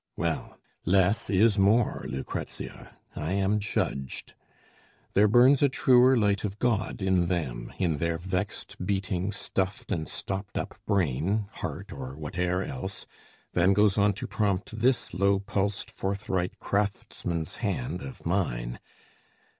[0.17, 4.33] Well, less is more, Lucrezia: I am judged.
[5.13, 10.07] There burns a truer light of God in them, In their vexed, beating, stuffed, and
[10.09, 13.05] stopped up brain, Heart, or whate'er else,
[13.53, 18.79] than goes on to prompt This low pulsed forthright craftsman's hand of mine.